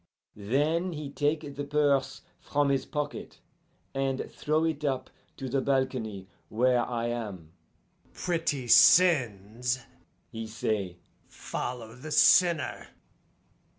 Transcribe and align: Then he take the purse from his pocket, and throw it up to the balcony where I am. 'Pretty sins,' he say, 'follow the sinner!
Then 0.35 0.93
he 0.93 1.11
take 1.11 1.55
the 1.55 1.63
purse 1.63 2.23
from 2.39 2.69
his 2.69 2.87
pocket, 2.87 3.37
and 3.93 4.31
throw 4.31 4.63
it 4.63 4.83
up 4.83 5.11
to 5.37 5.47
the 5.47 5.61
balcony 5.61 6.27
where 6.49 6.83
I 6.83 7.05
am. 7.09 7.51
'Pretty 8.11 8.67
sins,' 8.67 9.81
he 10.31 10.47
say, 10.47 10.97
'follow 11.27 11.93
the 11.95 12.09
sinner! 12.09 12.87